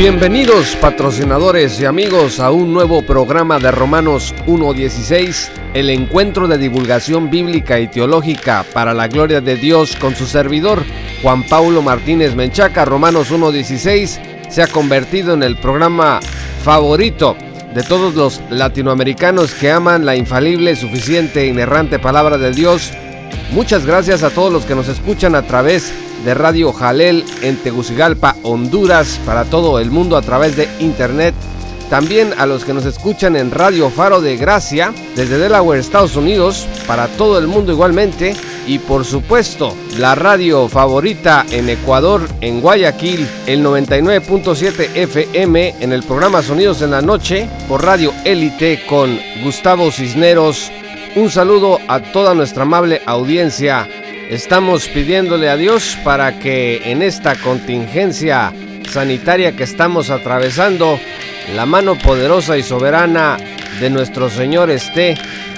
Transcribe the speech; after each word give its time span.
Bienvenidos 0.00 0.76
patrocinadores 0.76 1.78
y 1.78 1.84
amigos 1.84 2.40
a 2.40 2.50
un 2.52 2.72
nuevo 2.72 3.02
programa 3.02 3.58
de 3.58 3.70
Romanos 3.70 4.34
1.16, 4.46 5.50
el 5.74 5.90
encuentro 5.90 6.48
de 6.48 6.56
divulgación 6.56 7.28
bíblica 7.28 7.78
y 7.78 7.86
teológica 7.86 8.64
para 8.72 8.94
la 8.94 9.08
gloria 9.08 9.42
de 9.42 9.56
Dios 9.56 9.96
con 9.96 10.16
su 10.16 10.24
servidor 10.24 10.82
Juan 11.20 11.42
Paulo 11.42 11.82
Martínez 11.82 12.34
Menchaca. 12.34 12.86
Romanos 12.86 13.30
1.16 13.30 14.48
se 14.48 14.62
ha 14.62 14.68
convertido 14.68 15.34
en 15.34 15.42
el 15.42 15.58
programa 15.58 16.20
favorito 16.64 17.36
de 17.74 17.82
todos 17.82 18.14
los 18.14 18.40
latinoamericanos 18.48 19.52
que 19.52 19.70
aman 19.70 20.06
la 20.06 20.16
infalible, 20.16 20.76
suficiente 20.76 21.42
e 21.42 21.48
inerrante 21.48 21.98
palabra 21.98 22.38
de 22.38 22.52
Dios. 22.52 22.90
Muchas 23.52 23.84
gracias 23.84 24.22
a 24.22 24.30
todos 24.30 24.50
los 24.50 24.64
que 24.64 24.74
nos 24.74 24.88
escuchan 24.88 25.34
a 25.34 25.42
través 25.42 25.92
de 25.92 26.09
Radio 26.26 26.72
Jalel 26.72 27.24
en 27.42 27.56
Tegucigalpa, 27.56 28.36
Honduras, 28.42 29.20
para 29.24 29.44
todo 29.44 29.78
el 29.78 29.90
mundo 29.90 30.16
a 30.16 30.22
través 30.22 30.56
de 30.56 30.68
internet. 30.80 31.34
También 31.90 32.34
a 32.38 32.46
los 32.46 32.64
que 32.64 32.72
nos 32.72 32.84
escuchan 32.84 33.34
en 33.34 33.50
Radio 33.50 33.90
Faro 33.90 34.20
de 34.20 34.36
Gracia, 34.36 34.94
desde 35.16 35.38
Delaware, 35.38 35.80
Estados 35.80 36.14
Unidos, 36.14 36.68
para 36.86 37.08
todo 37.08 37.36
el 37.36 37.48
mundo 37.48 37.72
igualmente. 37.72 38.36
Y 38.68 38.78
por 38.78 39.04
supuesto, 39.04 39.74
la 39.98 40.14
radio 40.14 40.68
favorita 40.68 41.44
en 41.50 41.68
Ecuador, 41.68 42.28
en 42.40 42.60
Guayaquil, 42.60 43.26
el 43.46 43.64
99.7 43.64 44.90
FM, 44.94 45.74
en 45.80 45.92
el 45.92 46.04
programa 46.04 46.42
Sonidos 46.42 46.80
en 46.82 46.92
la 46.92 47.02
Noche, 47.02 47.48
por 47.68 47.84
Radio 47.84 48.12
Élite 48.24 48.84
con 48.86 49.18
Gustavo 49.42 49.90
Cisneros. 49.90 50.70
Un 51.16 51.28
saludo 51.28 51.80
a 51.88 52.00
toda 52.00 52.34
nuestra 52.34 52.62
amable 52.62 53.02
audiencia 53.04 53.88
Estamos 54.30 54.86
pidiéndole 54.86 55.48
a 55.50 55.56
Dios 55.56 55.98
para 56.04 56.38
que 56.38 56.82
en 56.84 57.02
esta 57.02 57.34
contingencia 57.34 58.52
sanitaria 58.88 59.56
que 59.56 59.64
estamos 59.64 60.08
atravesando, 60.08 61.00
la 61.56 61.66
mano 61.66 61.98
poderosa 61.98 62.56
y 62.56 62.62
soberana 62.62 63.38
de 63.80 63.90
nuestro 63.90 64.30
Señor 64.30 64.70
esté 64.70 65.16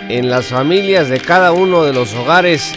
en 0.08 0.30
las 0.30 0.46
familias 0.46 1.10
de 1.10 1.20
cada 1.20 1.52
uno 1.52 1.84
de 1.84 1.92
los 1.92 2.14
hogares 2.14 2.72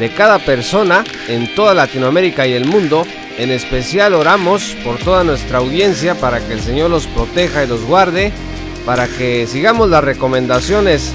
de 0.00 0.10
cada 0.10 0.40
persona 0.40 1.04
en 1.28 1.54
toda 1.54 1.74
Latinoamérica 1.74 2.48
y 2.48 2.54
el 2.54 2.64
mundo. 2.64 3.06
En 3.38 3.52
especial 3.52 4.14
oramos 4.14 4.74
por 4.82 4.98
toda 4.98 5.22
nuestra 5.22 5.58
audiencia 5.58 6.16
para 6.16 6.40
que 6.40 6.54
el 6.54 6.60
Señor 6.60 6.90
los 6.90 7.06
proteja 7.06 7.62
y 7.62 7.68
los 7.68 7.84
guarde, 7.84 8.32
para 8.84 9.06
que 9.06 9.46
sigamos 9.46 9.90
las 9.90 10.02
recomendaciones 10.02 11.12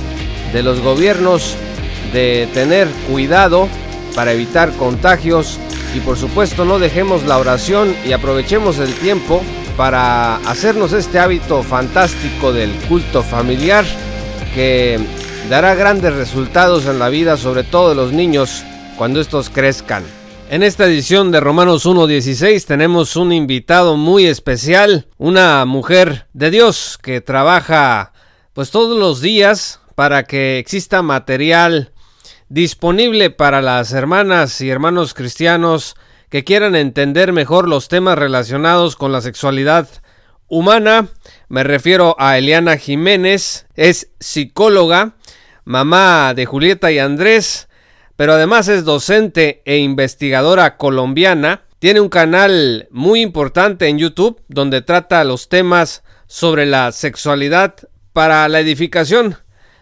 de 0.54 0.64
los 0.64 0.80
gobiernos 0.80 1.58
de 2.14 2.48
tener 2.54 2.88
cuidado 3.10 3.68
para 4.16 4.34
evitar 4.34 4.72
contagios 4.74 5.60
y 5.96 6.00
por 6.00 6.18
supuesto 6.18 6.66
no 6.66 6.80
dejemos 6.80 7.24
la 7.24 7.38
oración 7.38 7.96
y 8.06 8.14
aprovechemos 8.14 8.80
el 8.80 8.94
tiempo 8.96 9.42
para 9.78 10.36
hacernos 10.38 10.94
este 10.94 11.20
hábito 11.20 11.64
fantástico 11.64 12.54
del 12.54 12.72
culto 12.88 13.24
familiar 13.24 13.86
que 14.54 15.00
dará 15.50 15.76
grandes 15.76 16.14
resultados 16.14 16.86
en 16.86 17.00
la 17.00 17.10
vida, 17.10 17.38
sobre 17.38 17.64
todo 17.64 17.90
de 17.90 17.96
los 17.96 18.12
niños, 18.12 18.64
cuando 18.98 19.20
estos 19.20 19.50
crezcan. 19.50 20.04
En 20.50 20.64
esta 20.64 20.86
edición 20.86 21.32
de 21.32 21.40
Romanos 21.40 21.86
1.16 21.86 22.66
tenemos 22.66 23.16
un 23.16 23.32
invitado 23.32 23.96
muy 23.96 24.28
especial, 24.28 25.08
una 25.18 25.66
mujer 25.66 26.28
de 26.34 26.52
Dios 26.52 27.00
que 27.02 27.22
trabaja 27.22 28.12
pues 28.54 28.70
todos 28.70 29.00
los 29.00 29.22
días 29.22 29.80
para 29.96 30.24
que 30.24 30.60
exista 30.60 31.02
material 31.02 31.94
disponible 32.52 33.30
para 33.30 33.62
las 33.62 33.94
hermanas 33.94 34.60
y 34.60 34.70
hermanos 34.70 35.14
cristianos 35.14 35.96
que 36.30 36.44
quieran 36.44 36.76
entender 36.76 37.32
mejor 37.32 37.70
los 37.70 37.88
temas 37.88 38.18
relacionados 38.18 38.98
con 38.98 39.14
la 39.14 39.22
sexualidad 39.22 39.88
humana. 40.50 41.08
Me 41.48 41.64
refiero 41.64 42.14
a 42.20 42.38
Eliana 42.38 42.76
Jiménez, 42.76 43.68
es 43.76 44.12
psicóloga, 44.20 45.16
mamá 45.64 46.34
de 46.34 46.46
Julieta 46.46 46.92
y 46.92 47.00
Andrés, 47.00 47.70
pero 48.18 48.34
además 48.34 48.68
es 48.68 48.84
docente 48.84 49.62
e 49.64 49.78
investigadora 49.78 50.76
colombiana. 50.76 51.62
Tiene 51.80 52.02
un 52.02 52.10
canal 52.10 52.90
muy 52.92 53.22
importante 53.22 53.88
en 53.88 53.98
YouTube 53.98 54.42
donde 54.50 54.82
trata 54.82 55.24
los 55.24 55.48
temas 55.48 56.04
sobre 56.28 56.66
la 56.66 56.92
sexualidad 56.92 57.76
para 58.12 58.46
la 58.50 58.60
edificación 58.60 59.38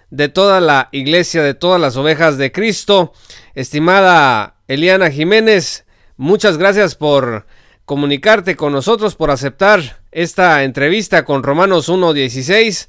de 0.10 0.30
toda 0.30 0.60
la 0.60 0.90
iglesia, 0.92 1.44
de 1.44 1.54
todas 1.54 1.80
las 1.80 1.96
ovejas 1.98 2.38
de 2.38 2.52
Cristo. 2.52 3.14
Estimada 3.56 4.56
Eliana 4.68 5.12
Jiménez, 5.12 5.86
muchas 6.18 6.58
gracias 6.58 6.96
por 6.96 7.46
comunicarte 7.86 8.56
con 8.56 8.74
nosotros, 8.74 9.16
por 9.16 9.32
aceptar 9.32 10.02
esta 10.12 10.64
entrevista 10.64 11.26
con 11.26 11.44
Romanos 11.44 11.90
1.16. 11.90 12.88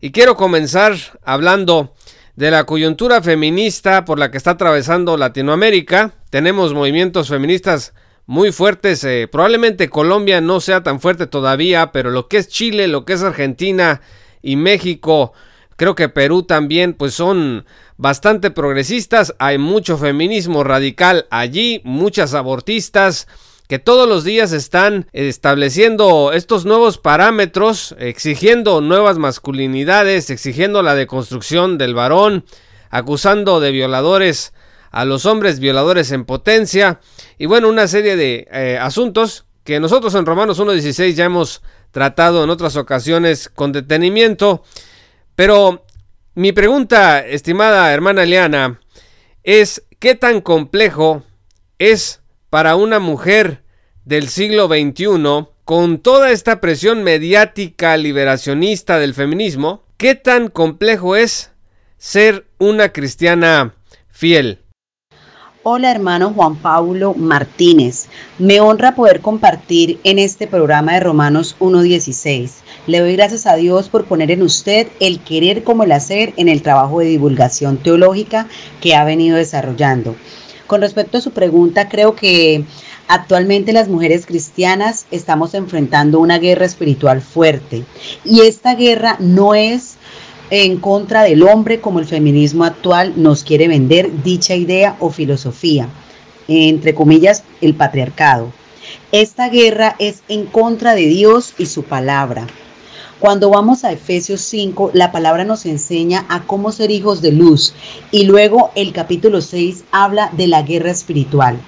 Y 0.00 0.10
quiero 0.10 0.36
comenzar 0.36 0.94
hablando 1.22 1.94
de 2.36 2.50
la 2.50 2.64
coyuntura 2.64 3.22
feminista 3.22 4.04
por 4.04 4.18
la 4.18 4.30
que 4.30 4.36
está 4.36 4.52
atravesando 4.52 5.16
Latinoamérica. 5.16 6.12
Tenemos 6.30 6.74
movimientos 6.74 7.28
feministas 7.28 7.94
muy 8.26 8.52
fuertes. 8.52 9.04
Eh, 9.04 9.28
probablemente 9.30 9.88
Colombia 9.88 10.40
no 10.40 10.60
sea 10.60 10.82
tan 10.82 11.00
fuerte 11.00 11.26
todavía, 11.26 11.92
pero 11.92 12.10
lo 12.10 12.28
que 12.28 12.38
es 12.38 12.48
Chile, 12.48 12.88
lo 12.88 13.04
que 13.04 13.14
es 13.14 13.22
Argentina 13.22 14.00
y 14.42 14.56
México 14.56 15.32
Creo 15.76 15.94
que 15.94 16.08
Perú 16.08 16.44
también 16.44 16.94
pues 16.94 17.14
son 17.14 17.64
bastante 17.96 18.50
progresistas, 18.50 19.34
hay 19.38 19.58
mucho 19.58 19.98
feminismo 19.98 20.64
radical 20.64 21.26
allí, 21.30 21.80
muchas 21.84 22.34
abortistas 22.34 23.26
que 23.68 23.78
todos 23.78 24.08
los 24.08 24.24
días 24.24 24.52
están 24.52 25.08
estableciendo 25.12 26.32
estos 26.32 26.66
nuevos 26.66 26.98
parámetros, 26.98 27.94
exigiendo 27.98 28.80
nuevas 28.80 29.16
masculinidades, 29.16 30.28
exigiendo 30.30 30.82
la 30.82 30.94
deconstrucción 30.94 31.78
del 31.78 31.94
varón, 31.94 32.44
acusando 32.90 33.60
de 33.60 33.72
violadores 33.72 34.52
a 34.90 35.04
los 35.04 35.26
hombres 35.26 35.58
violadores 35.58 36.12
en 36.12 36.24
potencia 36.24 37.00
y 37.38 37.46
bueno, 37.46 37.68
una 37.68 37.88
serie 37.88 38.16
de 38.16 38.46
eh, 38.52 38.78
asuntos 38.80 39.44
que 39.64 39.80
nosotros 39.80 40.14
en 40.14 40.26
Romanos 40.26 40.60
1.16 40.60 41.14
ya 41.14 41.24
hemos 41.24 41.62
tratado 41.90 42.44
en 42.44 42.50
otras 42.50 42.76
ocasiones 42.76 43.48
con 43.48 43.72
detenimiento 43.72 44.62
pero 45.36 45.84
mi 46.34 46.52
pregunta, 46.52 47.24
estimada 47.24 47.92
hermana 47.92 48.24
Liana, 48.24 48.80
es 49.42 49.84
¿qué 49.98 50.14
tan 50.14 50.40
complejo 50.40 51.22
es 51.78 52.22
para 52.50 52.76
una 52.76 52.98
mujer 52.98 53.62
del 54.04 54.28
siglo 54.28 54.66
XXI, 54.68 55.46
con 55.64 55.98
toda 55.98 56.30
esta 56.30 56.60
presión 56.60 57.02
mediática 57.02 57.96
liberacionista 57.96 58.98
del 58.98 59.14
feminismo, 59.14 59.84
qué 59.96 60.14
tan 60.14 60.48
complejo 60.48 61.16
es 61.16 61.52
ser 61.98 62.46
una 62.58 62.92
cristiana 62.92 63.74
fiel? 64.08 64.63
Hola 65.66 65.90
hermano 65.90 66.34
Juan 66.34 66.56
Pablo 66.56 67.14
Martínez, 67.14 68.08
me 68.38 68.60
honra 68.60 68.94
poder 68.94 69.22
compartir 69.22 69.98
en 70.04 70.18
este 70.18 70.46
programa 70.46 70.92
de 70.92 71.00
Romanos 71.00 71.56
1.16. 71.58 72.50
Le 72.86 73.00
doy 73.00 73.16
gracias 73.16 73.46
a 73.46 73.56
Dios 73.56 73.88
por 73.88 74.04
poner 74.04 74.30
en 74.30 74.42
usted 74.42 74.88
el 75.00 75.20
querer 75.20 75.64
como 75.64 75.84
el 75.84 75.92
hacer 75.92 76.34
en 76.36 76.50
el 76.50 76.60
trabajo 76.60 77.00
de 77.00 77.06
divulgación 77.06 77.78
teológica 77.78 78.46
que 78.82 78.94
ha 78.94 79.04
venido 79.04 79.38
desarrollando. 79.38 80.16
Con 80.66 80.82
respecto 80.82 81.16
a 81.16 81.22
su 81.22 81.30
pregunta, 81.30 81.88
creo 81.88 82.14
que 82.14 82.66
actualmente 83.08 83.72
las 83.72 83.88
mujeres 83.88 84.26
cristianas 84.26 85.06
estamos 85.10 85.54
enfrentando 85.54 86.20
una 86.20 86.38
guerra 86.38 86.66
espiritual 86.66 87.22
fuerte 87.22 87.86
y 88.22 88.42
esta 88.42 88.74
guerra 88.74 89.16
no 89.18 89.54
es 89.54 89.96
en 90.50 90.78
contra 90.78 91.22
del 91.22 91.42
hombre 91.42 91.80
como 91.80 91.98
el 91.98 92.06
feminismo 92.06 92.64
actual 92.64 93.14
nos 93.16 93.44
quiere 93.44 93.68
vender 93.68 94.22
dicha 94.22 94.54
idea 94.54 94.96
o 95.00 95.10
filosofía, 95.10 95.88
entre 96.48 96.94
comillas, 96.94 97.44
el 97.60 97.74
patriarcado. 97.74 98.52
Esta 99.12 99.48
guerra 99.48 99.96
es 99.98 100.22
en 100.28 100.46
contra 100.46 100.94
de 100.94 101.06
Dios 101.06 101.54
y 101.58 101.66
su 101.66 101.84
palabra. 101.84 102.46
Cuando 103.20 103.48
vamos 103.48 103.84
a 103.84 103.92
Efesios 103.92 104.42
5, 104.42 104.90
la 104.92 105.10
palabra 105.10 105.44
nos 105.44 105.64
enseña 105.64 106.26
a 106.28 106.42
cómo 106.42 106.72
ser 106.72 106.90
hijos 106.90 107.22
de 107.22 107.32
luz 107.32 107.72
y 108.10 108.24
luego 108.24 108.70
el 108.74 108.92
capítulo 108.92 109.40
6 109.40 109.84
habla 109.92 110.30
de 110.36 110.46
la 110.46 110.62
guerra 110.62 110.90
espiritual. 110.90 111.58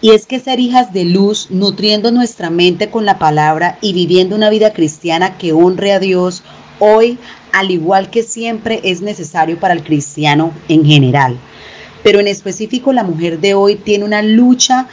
Y 0.00 0.10
es 0.10 0.26
que 0.26 0.38
ser 0.38 0.60
hijas 0.60 0.92
de 0.92 1.04
luz, 1.04 1.48
nutriendo 1.50 2.12
nuestra 2.12 2.50
mente 2.50 2.90
con 2.90 3.04
la 3.04 3.18
palabra 3.18 3.78
y 3.80 3.92
viviendo 3.92 4.36
una 4.36 4.50
vida 4.50 4.72
cristiana 4.72 5.36
que 5.36 5.52
honre 5.52 5.92
a 5.92 5.98
Dios, 5.98 6.44
hoy, 6.78 7.18
al 7.52 7.70
igual 7.70 8.10
que 8.10 8.22
siempre, 8.22 8.80
es 8.84 9.00
necesario 9.00 9.58
para 9.58 9.74
el 9.74 9.82
cristiano 9.82 10.52
en 10.68 10.84
general. 10.84 11.38
Pero 12.02 12.20
en 12.20 12.28
específico 12.28 12.92
la 12.92 13.04
mujer 13.04 13.40
de 13.40 13.54
hoy 13.54 13.76
tiene 13.76 14.04
una 14.04 14.22
lucha 14.22 14.88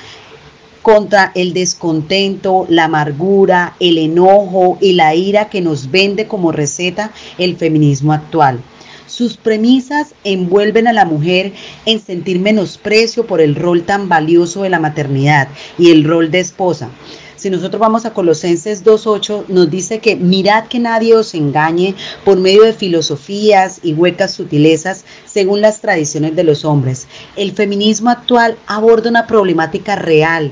contra 0.82 1.32
el 1.34 1.54
descontento, 1.54 2.68
la 2.70 2.84
amargura, 2.84 3.76
el 3.80 3.98
enojo 3.98 4.78
y 4.80 4.94
la 4.94 5.16
ira 5.16 5.50
que 5.50 5.62
nos 5.62 5.90
vende 5.90 6.28
como 6.28 6.52
receta 6.52 7.12
el 7.38 7.56
feminismo 7.56 8.14
actual. 8.14 8.60
Sus 9.08 9.38
premisas 9.38 10.14
envuelven 10.24 10.88
a 10.88 10.94
la 10.94 11.06
mujer 11.06 11.54
en 11.86 12.00
sentir 12.00 12.40
menosprecio 12.40 13.26
por 13.26 13.40
el 13.40 13.56
rol 13.56 13.84
tan 13.84 14.10
valioso 14.10 14.64
de 14.64 14.70
la 14.70 14.80
maternidad 14.80 15.48
y 15.78 15.92
el 15.92 16.04
rol 16.04 16.32
de 16.32 16.40
esposa 16.40 16.90
Si 17.36 17.50
nosotros 17.50 17.80
vamos 17.80 18.06
a 18.06 18.14
Colosenses 18.14 18.84
2.8, 18.86 19.48
nos 19.50 19.70
dice 19.70 20.00
que 20.00 20.16
mirad 20.16 20.68
que 20.68 20.80
nadie 20.80 21.16
os 21.16 21.34
engañe 21.34 21.94
por 22.24 22.38
medio 22.40 22.64
de 22.64 22.74
filosofías 22.74 23.80
y 23.84 23.94
huecas 23.94 24.34
sutilezas 24.34 25.04
según 25.26 25.60
las 25.60 25.82
tradiciones 25.82 26.36
de 26.36 26.46
los 26.46 26.64
hombres. 26.64 27.08
El 27.36 27.52
feminismo 27.52 28.10
actual 28.10 28.58
aborda 28.68 29.10
una 29.10 29.28
problemática 29.28 29.96
real 29.96 30.52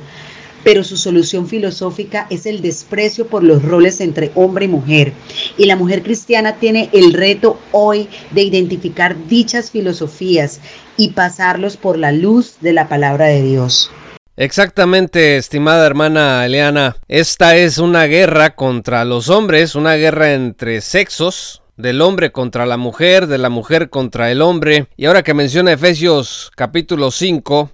pero 0.64 0.84
su 0.84 0.98
solución 0.98 1.48
filosófica 1.48 2.26
es 2.30 2.46
el 2.46 2.62
desprecio 2.62 3.28
por 3.28 3.44
los 3.44 3.62
roles 3.64 4.00
entre 4.00 4.32
hombre 4.34 4.66
y 4.66 4.70
mujer. 4.70 5.14
Y 5.58 5.66
la 5.66 5.76
mujer 5.76 6.04
cristiana 6.04 6.56
tiene 6.56 6.90
el 6.94 7.14
reto 7.14 7.60
hoy 7.72 8.08
de 8.32 8.44
identificar 8.44 9.28
dichas 9.28 9.72
filosofías 9.72 10.62
y 10.96 11.10
pasarlos 11.10 11.78
por 11.78 11.98
la 11.98 12.12
luz 12.12 12.56
de 12.62 12.74
la 12.74 12.88
palabra 12.88 13.26
de 13.26 13.42
Dios. 13.42 13.92
Exactamente, 14.36 15.38
estimada 15.38 15.86
hermana 15.86 16.44
Eliana. 16.44 16.98
Esta 17.08 17.56
es 17.56 17.78
una 17.78 18.06
guerra 18.06 18.56
contra 18.56 19.06
los 19.06 19.30
hombres, 19.30 19.76
una 19.76 19.94
guerra 19.94 20.34
entre 20.34 20.82
sexos, 20.82 21.62
del 21.78 22.02
hombre 22.02 22.32
contra 22.32 22.66
la 22.66 22.78
mujer, 22.78 23.28
de 23.28 23.38
la 23.38 23.50
mujer 23.50 23.92
contra 23.92 24.32
el 24.32 24.42
hombre. 24.42 24.88
Y 24.98 25.06
ahora 25.06 25.22
que 25.22 25.36
menciona 25.36 25.74
Efesios 25.74 26.52
capítulo 26.56 27.12
5, 27.12 27.70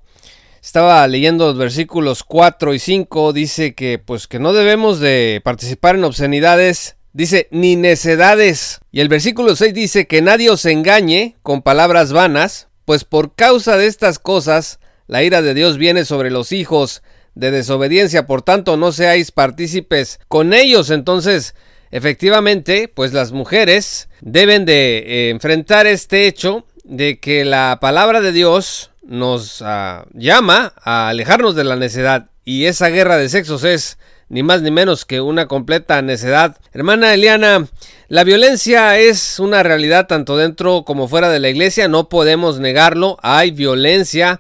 estaba 0.62 1.08
leyendo 1.08 1.48
los 1.48 1.58
versículos 1.58 2.26
4 2.26 2.74
y 2.74 2.80
5, 2.80 3.32
dice 3.32 3.74
que 3.74 3.98
pues 3.98 4.28
que 4.28 4.40
no 4.40 4.52
debemos 4.52 5.00
de 5.00 5.40
participar 5.46 5.96
en 5.96 6.04
obscenidades, 6.04 6.98
dice 7.14 7.48
ni 7.52 7.78
necedades. 7.78 8.82
Y 8.92 9.00
el 9.00 9.08
versículo 9.08 9.56
6 9.56 9.74
dice 9.74 10.08
que 10.08 10.22
nadie 10.22 10.50
os 10.50 10.66
engañe 10.66 11.38
con 11.42 11.62
palabras 11.62 12.12
vanas, 12.12 12.68
pues 12.84 13.06
por 13.06 13.34
causa 13.34 13.78
de 13.78 13.88
estas 13.88 14.20
cosas 14.20 14.82
la 15.10 15.24
ira 15.24 15.42
de 15.42 15.56
Dios 15.56 15.80
viene 15.80 16.06
sobre 16.06 16.30
los 16.30 16.52
hijos 16.52 17.02
de 17.34 17.50
desobediencia, 17.50 18.28
por 18.28 18.44
tanto 18.44 18.78
no 18.78 18.92
seáis 18.92 19.32
partícipes 19.32 20.20
con 20.28 20.54
ellos. 20.54 20.92
Entonces, 20.92 21.56
efectivamente, 21.90 22.88
pues 22.88 23.12
las 23.12 23.32
mujeres 23.32 24.08
deben 24.22 24.66
de 24.66 25.00
eh, 25.00 25.30
enfrentar 25.32 25.88
este 25.88 26.28
hecho 26.28 26.68
de 26.84 27.20
que 27.20 27.44
la 27.44 27.80
palabra 27.82 28.22
de 28.22 28.32
Dios 28.32 28.92
nos 29.02 29.64
ah, 29.64 30.06
llama 30.14 30.74
a 30.80 31.10
alejarnos 31.10 31.56
de 31.56 31.64
la 31.64 31.76
necedad 31.76 32.30
y 32.46 32.66
esa 32.66 32.90
guerra 32.90 33.18
de 33.18 33.30
sexos 33.30 33.64
es 33.64 33.98
ni 34.28 34.44
más 34.44 34.62
ni 34.62 34.70
menos 34.70 35.06
que 35.06 35.22
una 35.22 35.48
completa 35.48 36.04
necedad. 36.04 36.58
Hermana 36.72 37.16
Eliana, 37.16 37.68
la 38.10 38.24
violencia 38.24 39.00
es 39.00 39.40
una 39.40 39.64
realidad 39.64 40.06
tanto 40.06 40.38
dentro 40.38 40.84
como 40.86 41.08
fuera 41.08 41.30
de 41.30 41.40
la 41.40 41.50
iglesia, 41.50 41.88
no 41.88 42.10
podemos 42.10 42.60
negarlo, 42.60 43.18
hay 43.24 43.50
violencia 43.50 44.40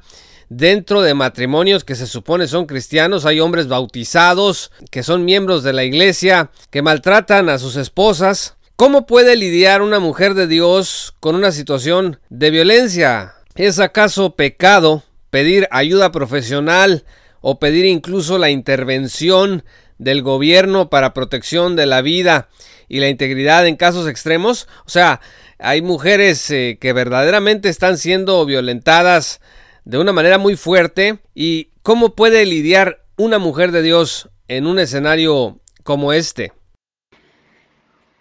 dentro 0.50 1.01
de 1.01 1.13
matrimonios 1.13 1.84
que 1.84 1.96
se 1.96 2.07
supone 2.07 2.48
son 2.48 2.66
cristianos, 2.66 3.25
hay 3.25 3.40
hombres 3.40 3.68
bautizados 3.68 4.72
que 4.92 5.04
son 5.04 5.24
miembros 5.24 5.63
de 5.63 5.74
la 5.74 5.84
iglesia 5.84 6.50
que 6.72 6.81
maltratan 6.81 7.50
a 7.50 7.60
sus 7.60 7.75
esposas. 7.75 8.56
¿Cómo 8.75 9.06
puede 9.06 9.36
lidiar 9.36 9.81
una 9.81 10.00
mujer 10.00 10.34
de 10.34 10.48
Dios 10.48 11.13
con 11.19 11.36
una 11.36 11.51
situación 11.51 12.19
de 12.30 12.50
violencia? 12.50 13.34
¿Es 13.56 13.80
acaso 13.80 14.36
pecado 14.36 15.04
pedir 15.30 15.68
ayuda 15.72 16.12
profesional 16.12 17.04
o 17.42 17.60
pedir 17.60 17.86
incluso 17.86 18.38
la 18.38 18.50
intervención 18.50 19.63
del 19.98 20.24
gobierno 20.24 20.90
para 20.90 21.13
protección 21.13 21.75
de 21.75 21.86
la 21.86 22.01
vida 22.01 22.48
y 22.88 23.01
la 23.01 23.10
integridad 23.10 23.68
en 23.68 23.75
casos 23.75 24.07
extremos? 24.07 24.68
O 24.86 24.90
sea, 24.90 25.19
hay 25.60 25.81
mujeres 25.81 26.50
eh, 26.50 26.78
que 26.80 26.94
verdaderamente 26.94 27.68
están 27.68 27.98
siendo 27.98 28.46
violentadas 28.46 29.42
de 29.85 29.97
una 29.97 30.13
manera 30.13 30.37
muy 30.37 30.55
fuerte 30.55 31.19
y 31.33 31.71
¿cómo 31.81 32.15
puede 32.15 32.45
lidiar 32.45 33.05
una 33.17 33.39
mujer 33.39 33.71
de 33.71 33.81
Dios 33.81 34.29
en 34.47 34.67
un 34.67 34.79
escenario 34.79 35.59
como 35.83 36.13
este? 36.13 36.53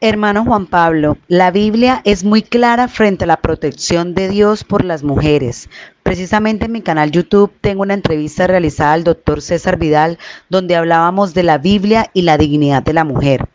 Hermano 0.00 0.44
Juan 0.44 0.66
Pablo, 0.66 1.18
la 1.26 1.50
Biblia 1.50 2.02
es 2.04 2.22
muy 2.22 2.42
clara 2.42 2.86
frente 2.86 3.24
a 3.24 3.26
la 3.26 3.40
protección 3.40 4.14
de 4.14 4.28
Dios 4.28 4.62
por 4.62 4.84
las 4.84 5.02
mujeres. 5.02 5.68
Precisamente 6.04 6.66
en 6.66 6.72
mi 6.72 6.82
canal 6.82 7.10
YouTube 7.10 7.52
tengo 7.60 7.82
una 7.82 7.94
entrevista 7.94 8.46
realizada 8.46 8.92
al 8.92 9.02
doctor 9.02 9.42
César 9.42 9.76
Vidal 9.76 10.16
donde 10.50 10.76
hablábamos 10.76 11.34
de 11.34 11.42
la 11.42 11.58
Biblia 11.58 12.10
y 12.14 12.22
la 12.22 12.38
dignidad 12.38 12.84
de 12.84 12.92
la 12.92 13.02
mujer. 13.02 13.48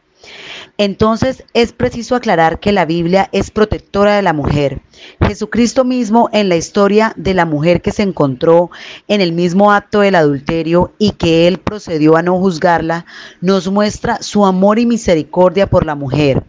Entonces 0.78 1.44
es 1.54 1.72
preciso 1.72 2.16
aclarar 2.16 2.60
que 2.60 2.72
la 2.72 2.86
Biblia 2.86 3.30
es 3.32 3.52
protectora 3.52 4.16
de 4.16 4.24
la 4.24 4.34
mujer. 4.34 4.82
Jesucristo 5.22 5.84
mismo 5.84 6.30
en 6.34 6.50
la 6.50 6.56
historia 6.56 7.14
de 7.16 7.36
la 7.36 7.46
mujer 7.46 7.82
que 7.82 7.92
se 7.92 8.02
encontró 8.02 8.72
en 9.08 9.22
el 9.22 9.34
mismo 9.34 9.72
acto 9.72 10.00
del 10.00 10.16
adulterio 10.16 10.92
y 10.98 11.12
que 11.12 11.48
él 11.48 11.60
procedió 11.60 12.18
a 12.18 12.24
no 12.24 12.40
juzgarla, 12.40 13.06
nos 13.40 13.70
muestra 13.70 14.22
su 14.22 14.46
amor 14.46 14.80
y 14.80 14.88
misericordia 14.88 15.68
por 15.68 15.86
la 15.86 15.94
mujer. 15.94 16.44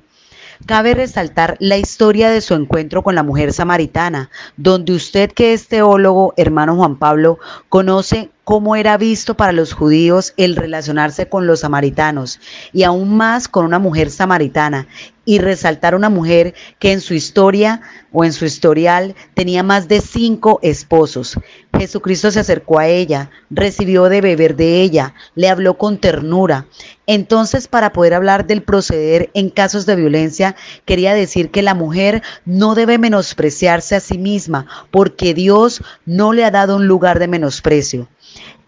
Cabe 0.66 0.94
resaltar 0.94 1.56
la 1.60 1.76
historia 1.76 2.30
de 2.30 2.40
su 2.40 2.54
encuentro 2.54 3.02
con 3.02 3.14
la 3.14 3.22
mujer 3.22 3.52
samaritana, 3.52 4.30
donde 4.56 4.94
usted 4.94 5.30
que 5.32 5.52
es 5.52 5.68
teólogo, 5.68 6.32
hermano 6.38 6.76
Juan 6.76 6.96
Pablo, 6.96 7.38
conoce 7.68 8.30
cómo 8.44 8.76
era 8.76 8.96
visto 8.98 9.34
para 9.34 9.52
los 9.52 9.72
judíos 9.72 10.34
el 10.36 10.54
relacionarse 10.54 11.28
con 11.28 11.46
los 11.46 11.60
samaritanos 11.60 12.40
y 12.72 12.82
aún 12.82 13.16
más 13.16 13.48
con 13.48 13.64
una 13.64 13.78
mujer 13.78 14.10
samaritana 14.10 14.86
y 15.24 15.38
resaltar 15.38 15.94
una 15.94 16.10
mujer 16.10 16.54
que 16.78 16.92
en 16.92 17.00
su 17.00 17.14
historia 17.14 17.80
o 18.12 18.24
en 18.24 18.34
su 18.34 18.44
historial 18.44 19.14
tenía 19.32 19.62
más 19.62 19.88
de 19.88 20.02
cinco 20.02 20.58
esposos. 20.62 21.38
Jesucristo 21.78 22.30
se 22.30 22.40
acercó 22.40 22.78
a 22.78 22.86
ella, 22.86 23.30
recibió 23.48 24.04
de 24.10 24.20
beber 24.20 24.54
de 24.56 24.82
ella, 24.82 25.14
le 25.34 25.48
habló 25.48 25.78
con 25.78 25.98
ternura. 25.98 26.66
Entonces, 27.06 27.68
para 27.68 27.92
poder 27.92 28.14
hablar 28.14 28.46
del 28.46 28.62
proceder 28.62 29.30
en 29.34 29.50
casos 29.50 29.86
de 29.86 29.96
violencia, 29.96 30.54
quería 30.84 31.14
decir 31.14 31.50
que 31.50 31.62
la 31.62 31.74
mujer 31.74 32.22
no 32.44 32.74
debe 32.74 32.98
menospreciarse 32.98 33.96
a 33.96 34.00
sí 34.00 34.18
misma, 34.18 34.66
porque 34.90 35.34
Dios 35.34 35.82
no 36.04 36.32
le 36.32 36.44
ha 36.44 36.50
dado 36.50 36.76
un 36.76 36.86
lugar 36.86 37.18
de 37.18 37.28
menosprecio. 37.28 38.08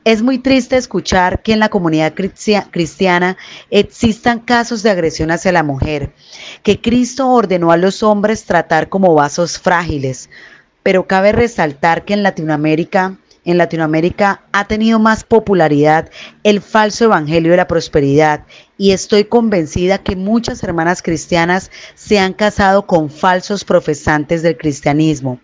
Es 0.07 0.23
muy 0.23 0.39
triste 0.39 0.77
escuchar 0.77 1.43
que 1.43 1.53
en 1.53 1.59
la 1.59 1.69
comunidad 1.69 2.15
cristiana 2.15 3.37
existan 3.73 4.39
casos 4.39 4.85
de 4.85 4.91
agresión 4.91 5.33
hacia 5.33 5.51
la 5.51 5.65
mujer, 5.65 6.13
que 6.63 6.81
Cristo 6.81 7.29
ordenó 7.29 7.73
a 7.73 7.77
los 7.77 8.05
hombres 8.05 8.45
tratar 8.45 8.89
como 8.89 9.15
vasos 9.15 9.59
frágiles, 9.59 10.31
pero 10.85 11.09
cabe 11.09 11.33
resaltar 11.33 12.05
que 12.05 12.15
en 12.15 12.23
Latinoamérica 12.23 13.17
en 13.45 13.59
Latinoamérica 13.59 14.43
ha 14.53 14.67
tenido 14.67 15.01
más 15.01 15.25
popularidad 15.25 16.09
el 16.45 16.61
falso 16.61 17.07
evangelio 17.07 17.51
de 17.53 17.57
la 17.57 17.69
prosperidad 17.69 18.45
y 18.79 18.93
estoy 18.93 19.25
convencida 19.25 19.99
que 19.99 20.17
muchas 20.17 20.63
hermanas 20.63 21.03
cristianas 21.03 21.71
se 21.95 22.19
han 22.19 22.33
casado 22.33 22.87
con 22.87 23.11
falsos 23.11 23.65
profesantes 23.65 24.43
del 24.43 24.57
cristianismo. 24.57 25.41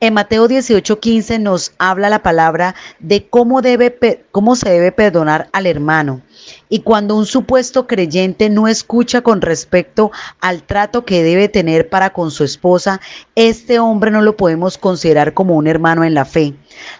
En 0.00 0.14
Mateo 0.14 0.48
18:15 0.48 1.38
nos 1.38 1.72
habla 1.78 2.10
la 2.10 2.22
palabra 2.22 2.74
de 2.98 3.28
cómo, 3.28 3.62
debe, 3.62 4.24
cómo 4.32 4.56
se 4.56 4.70
debe 4.70 4.92
perdonar 4.92 5.48
al 5.52 5.66
hermano. 5.66 6.22
Y 6.68 6.80
cuando 6.80 7.16
un 7.16 7.26
supuesto 7.26 7.86
creyente 7.86 8.50
no 8.50 8.66
escucha 8.66 9.20
con 9.20 9.40
respecto 9.40 10.10
al 10.40 10.64
trato 10.64 11.04
que 11.04 11.22
debe 11.22 11.48
tener 11.48 11.88
para 11.88 12.10
con 12.10 12.30
su 12.30 12.42
esposa, 12.42 13.00
este 13.36 13.78
hombre 13.78 14.10
no 14.10 14.20
lo 14.20 14.36
podemos 14.36 14.76
considerar 14.76 15.32
como 15.32 15.54
un 15.54 15.68
hermano 15.68 16.04
en 16.04 16.14
la 16.14 16.24
fe. 16.24 16.54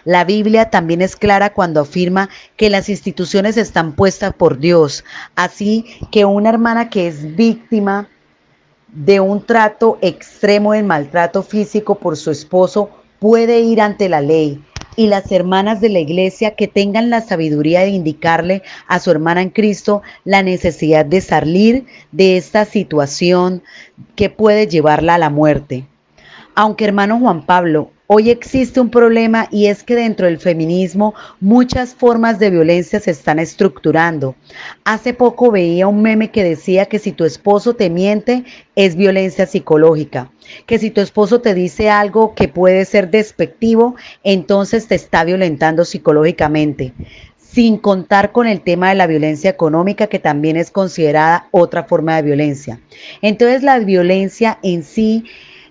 La 0.05 0.23
Biblia 0.23 0.69
también 0.69 1.01
es 1.01 1.15
clara 1.15 1.53
cuando 1.53 1.81
afirma 1.81 2.29
que 2.55 2.69
las 2.69 2.87
instituciones 2.87 3.57
están 3.57 3.93
puestas 3.93 4.33
por 4.33 4.59
Dios, 4.59 5.03
así 5.35 5.64
que 6.11 6.25
una 6.25 6.49
hermana 6.49 6.89
que 6.89 7.07
es 7.07 7.35
víctima 7.35 8.09
de 8.87 9.19
un 9.19 9.45
trato 9.45 9.97
extremo 10.01 10.73
de 10.73 10.83
maltrato 10.83 11.43
físico 11.43 11.95
por 11.95 12.15
su 12.17 12.31
esposo 12.31 12.89
puede 13.19 13.59
ir 13.59 13.81
ante 13.81 14.07
la 14.09 14.21
ley 14.21 14.63
y 14.95 15.07
las 15.07 15.31
hermanas 15.31 15.81
de 15.81 15.89
la 15.89 15.99
iglesia 15.99 16.55
que 16.55 16.67
tengan 16.67 17.09
la 17.09 17.21
sabiduría 17.21 17.81
de 17.81 17.89
indicarle 17.89 18.63
a 18.87 18.99
su 18.99 19.11
hermana 19.11 19.41
en 19.41 19.49
Cristo 19.49 20.01
la 20.23 20.41
necesidad 20.41 21.05
de 21.05 21.21
salir 21.21 21.85
de 22.11 22.37
esta 22.37 22.65
situación 22.65 23.61
que 24.15 24.29
puede 24.29 24.67
llevarla 24.67 25.15
a 25.15 25.19
la 25.19 25.29
muerte. 25.29 25.85
Aunque 26.55 26.85
hermano 26.85 27.19
Juan 27.19 27.45
Pablo, 27.45 27.91
Hoy 28.07 28.29
existe 28.29 28.79
un 28.79 28.91
problema 28.91 29.47
y 29.49 29.65
es 29.65 29.81
que 29.83 29.95
dentro 29.95 30.27
del 30.27 30.37
feminismo 30.37 31.15
muchas 31.39 31.95
formas 31.95 32.37
de 32.37 32.51
violencia 32.51 32.99
se 32.99 33.09
están 33.09 33.39
estructurando. 33.39 34.35
Hace 34.83 35.15
poco 35.15 35.49
veía 35.49 35.87
un 35.87 36.03
meme 36.03 36.29
que 36.29 36.43
decía 36.43 36.85
que 36.85 36.99
si 36.99 37.11
tu 37.11 37.25
esposo 37.25 37.75
te 37.75 37.89
miente 37.89 38.43
es 38.75 38.95
violencia 38.95 39.47
psicológica, 39.47 40.31
que 40.67 40.77
si 40.77 40.91
tu 40.91 41.01
esposo 41.01 41.41
te 41.41 41.55
dice 41.55 41.89
algo 41.89 42.35
que 42.35 42.47
puede 42.47 42.85
ser 42.85 43.09
despectivo, 43.09 43.95
entonces 44.23 44.87
te 44.87 44.93
está 44.93 45.23
violentando 45.23 45.83
psicológicamente 45.83 46.93
sin 47.37 47.77
contar 47.77 48.33
con 48.33 48.47
el 48.47 48.61
tema 48.61 48.89
de 48.89 48.95
la 48.95 49.07
violencia 49.07 49.49
económica, 49.49 50.07
que 50.07 50.19
también 50.19 50.57
es 50.57 50.69
considerada 50.69 51.47
otra 51.51 51.85
forma 51.85 52.17
de 52.17 52.23
violencia. 52.23 52.81
Entonces 53.21 53.63
la 53.63 53.79
violencia 53.79 54.59
en 54.61 54.83
sí 54.83 55.23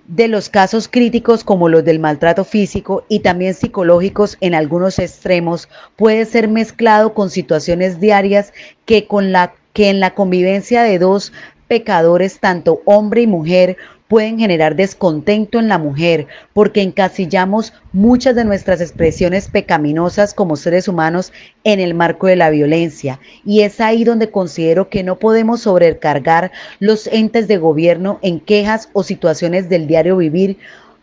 de 0.06 0.28
los 0.28 0.48
casos 0.48 0.88
críticos 0.88 1.44
como 1.44 1.68
los 1.68 1.84
del 1.84 1.98
maltrato 1.98 2.44
físico 2.44 3.04
y 3.08 3.20
también 3.20 3.54
psicológicos 3.54 4.36
en 4.40 4.54
algunos 4.54 4.98
extremos 4.98 5.68
puede 5.96 6.24
ser 6.26 6.48
mezclado 6.48 7.14
con 7.14 7.30
situaciones 7.30 8.00
diarias 8.00 8.52
que, 8.84 9.06
con 9.06 9.32
la, 9.32 9.54
que 9.72 9.88
en 9.88 10.00
la 10.00 10.14
convivencia 10.14 10.82
de 10.82 10.98
dos 10.98 11.32
pecadores, 11.68 12.38
tanto 12.38 12.82
hombre 12.84 13.22
y 13.22 13.26
mujer, 13.26 13.76
pueden 14.08 14.38
generar 14.38 14.76
descontento 14.76 15.58
en 15.58 15.68
la 15.68 15.78
mujer 15.78 16.26
porque 16.52 16.82
encasillamos 16.82 17.72
muchas 17.92 18.34
de 18.34 18.44
nuestras 18.44 18.80
expresiones 18.80 19.48
pecaminosas 19.48 20.34
como 20.34 20.56
seres 20.56 20.88
humanos 20.88 21.32
en 21.64 21.80
el 21.80 21.94
marco 21.94 22.26
de 22.26 22.36
la 22.36 22.50
violencia. 22.50 23.18
Y 23.44 23.62
es 23.62 23.80
ahí 23.80 24.04
donde 24.04 24.30
considero 24.30 24.88
que 24.88 25.02
no 25.02 25.18
podemos 25.18 25.62
sobrecargar 25.62 26.52
los 26.80 27.06
entes 27.06 27.48
de 27.48 27.56
gobierno 27.56 28.18
en 28.22 28.40
quejas 28.40 28.88
o 28.92 29.02
situaciones 29.02 29.68
del 29.68 29.86
diario 29.86 30.16
vivir 30.16 30.58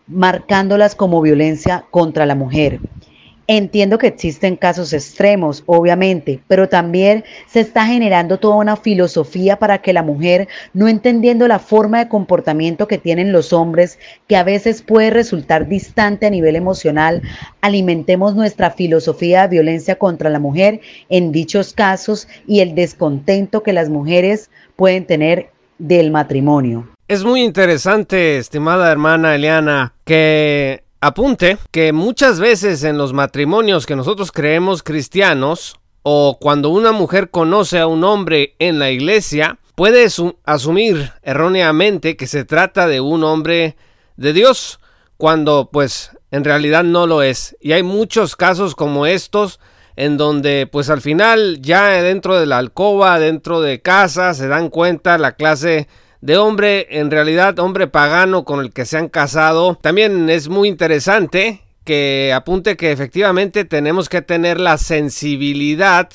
marcándolas 0.07 0.95
como 0.95 1.21
violencia 1.21 1.85
contra 1.89 2.25
la 2.25 2.35
mujer. 2.35 2.79
Entiendo 3.47 3.97
que 3.97 4.07
existen 4.07 4.55
casos 4.55 4.93
extremos, 4.93 5.63
obviamente, 5.65 6.39
pero 6.47 6.69
también 6.69 7.23
se 7.47 7.61
está 7.61 7.85
generando 7.85 8.37
toda 8.37 8.55
una 8.55 8.75
filosofía 8.77 9.57
para 9.57 9.79
que 9.81 9.93
la 9.93 10.03
mujer, 10.03 10.47
no 10.73 10.87
entendiendo 10.87 11.47
la 11.47 11.59
forma 11.59 11.99
de 11.99 12.07
comportamiento 12.07 12.87
que 12.87 12.97
tienen 12.97 13.31
los 13.31 13.51
hombres, 13.51 13.99
que 14.27 14.37
a 14.37 14.43
veces 14.43 14.81
puede 14.81 15.09
resultar 15.09 15.67
distante 15.67 16.27
a 16.27 16.29
nivel 16.29 16.55
emocional, 16.55 17.21
alimentemos 17.61 18.35
nuestra 18.35 18.71
filosofía 18.71 19.43
de 19.43 19.49
violencia 19.49 19.97
contra 19.97 20.29
la 20.29 20.39
mujer 20.39 20.79
en 21.09 21.31
dichos 21.31 21.73
casos 21.73 22.27
y 22.47 22.61
el 22.61 22.75
descontento 22.75 23.63
que 23.63 23.73
las 23.73 23.89
mujeres 23.89 24.49
pueden 24.75 25.05
tener 25.05 25.49
del 25.77 26.11
matrimonio. 26.11 26.87
Es 27.07 27.23
muy 27.25 27.43
interesante, 27.43 28.37
estimada 28.37 28.91
hermana 28.91 29.35
Eliana, 29.35 29.93
que 30.05 30.83
Apunte 31.03 31.57
que 31.71 31.93
muchas 31.93 32.39
veces 32.39 32.83
en 32.83 32.99
los 32.99 33.11
matrimonios 33.11 33.87
que 33.87 33.95
nosotros 33.95 34.31
creemos 34.31 34.83
cristianos, 34.83 35.79
o 36.03 36.37
cuando 36.39 36.69
una 36.69 36.91
mujer 36.91 37.31
conoce 37.31 37.79
a 37.79 37.87
un 37.87 38.03
hombre 38.03 38.55
en 38.59 38.77
la 38.77 38.91
iglesia, 38.91 39.57
puede 39.73 40.05
asumir 40.45 41.11
erróneamente 41.23 42.15
que 42.15 42.27
se 42.27 42.45
trata 42.45 42.85
de 42.85 43.01
un 43.01 43.23
hombre 43.23 43.77
de 44.15 44.31
Dios, 44.31 44.79
cuando 45.17 45.71
pues 45.71 46.11
en 46.29 46.43
realidad 46.43 46.83
no 46.83 47.07
lo 47.07 47.23
es. 47.23 47.57
Y 47.59 47.71
hay 47.71 47.81
muchos 47.81 48.35
casos 48.35 48.75
como 48.75 49.07
estos 49.07 49.59
en 49.95 50.17
donde 50.17 50.69
pues 50.71 50.91
al 50.91 51.01
final 51.01 51.63
ya 51.63 51.87
dentro 52.03 52.39
de 52.39 52.45
la 52.45 52.59
alcoba, 52.59 53.17
dentro 53.17 53.59
de 53.61 53.81
casa, 53.81 54.35
se 54.35 54.47
dan 54.47 54.69
cuenta 54.69 55.17
la 55.17 55.31
clase 55.31 55.87
de 56.21 56.37
hombre, 56.37 56.87
en 56.91 57.11
realidad 57.11 57.57
hombre 57.59 57.87
pagano 57.87 58.45
con 58.45 58.59
el 58.59 58.71
que 58.71 58.85
se 58.85 58.97
han 58.97 59.09
casado. 59.09 59.77
También 59.81 60.29
es 60.29 60.49
muy 60.49 60.67
interesante 60.67 61.61
que 61.83 62.31
apunte 62.33 62.77
que 62.77 62.91
efectivamente 62.91 63.65
tenemos 63.65 64.07
que 64.07 64.21
tener 64.21 64.59
la 64.59 64.77
sensibilidad 64.77 66.09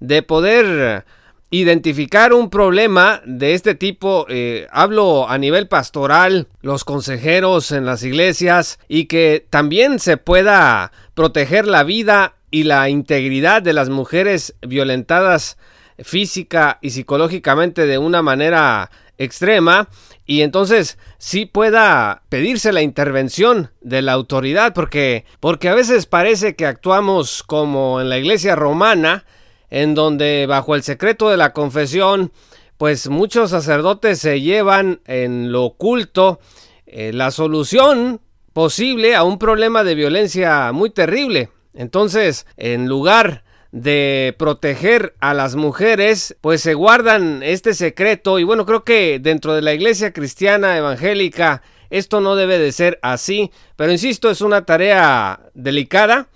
de 0.00 0.22
poder 0.22 1.04
identificar 1.50 2.34
un 2.34 2.50
problema 2.50 3.22
de 3.24 3.54
este 3.54 3.74
tipo, 3.74 4.26
eh, 4.28 4.66
hablo 4.70 5.28
a 5.28 5.38
nivel 5.38 5.66
pastoral, 5.66 6.46
los 6.60 6.84
consejeros 6.84 7.72
en 7.72 7.86
las 7.86 8.02
iglesias 8.02 8.78
y 8.86 9.06
que 9.06 9.46
también 9.48 9.98
se 9.98 10.18
pueda 10.18 10.92
proteger 11.14 11.66
la 11.66 11.84
vida 11.84 12.34
y 12.50 12.64
la 12.64 12.90
integridad 12.90 13.62
de 13.62 13.72
las 13.72 13.88
mujeres 13.88 14.54
violentadas 14.60 15.56
física 16.02 16.78
y 16.80 16.90
psicológicamente 16.90 17.86
de 17.86 17.98
una 17.98 18.22
manera 18.22 18.90
extrema 19.18 19.88
y 20.26 20.42
entonces 20.42 20.98
sí 21.18 21.44
pueda 21.44 22.22
pedirse 22.28 22.72
la 22.72 22.82
intervención 22.82 23.72
de 23.80 24.02
la 24.02 24.12
autoridad 24.12 24.74
porque 24.74 25.24
porque 25.40 25.68
a 25.68 25.74
veces 25.74 26.06
parece 26.06 26.54
que 26.54 26.66
actuamos 26.66 27.42
como 27.42 28.00
en 28.00 28.08
la 28.08 28.18
iglesia 28.18 28.54
romana 28.54 29.24
en 29.70 29.94
donde 29.94 30.46
bajo 30.46 30.74
el 30.74 30.82
secreto 30.82 31.30
de 31.30 31.36
la 31.36 31.52
confesión 31.52 32.32
pues 32.76 33.08
muchos 33.08 33.50
sacerdotes 33.50 34.20
se 34.20 34.40
llevan 34.40 35.00
en 35.06 35.50
lo 35.50 35.64
oculto 35.64 36.38
eh, 36.86 37.12
la 37.12 37.32
solución 37.32 38.20
posible 38.52 39.16
a 39.16 39.24
un 39.24 39.38
problema 39.38 39.84
de 39.84 39.94
violencia 39.94 40.72
muy 40.72 40.90
terrible. 40.90 41.50
Entonces 41.74 42.46
en 42.56 42.86
lugar 42.86 43.44
de 43.72 44.34
proteger 44.38 45.14
a 45.20 45.34
las 45.34 45.54
mujeres, 45.54 46.36
pues 46.40 46.60
se 46.62 46.74
guardan 46.74 47.42
este 47.42 47.74
secreto. 47.74 48.38
Y 48.38 48.44
bueno, 48.44 48.64
creo 48.66 48.84
que 48.84 49.18
dentro 49.20 49.54
de 49.54 49.62
la 49.62 49.74
iglesia 49.74 50.12
cristiana 50.12 50.76
evangélica 50.76 51.62
esto 51.90 52.20
no 52.20 52.36
debe 52.36 52.58
de 52.58 52.72
ser 52.72 52.98
así, 53.02 53.50
pero 53.76 53.92
insisto, 53.92 54.30
es 54.30 54.40
una 54.40 54.66
tarea 54.66 55.40
delicada 55.54 56.28